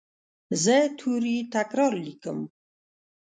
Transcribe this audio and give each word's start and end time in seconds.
زه 0.63 0.77
توري 0.97 1.37
تکرار 1.53 1.93
لیکم. 2.05 2.39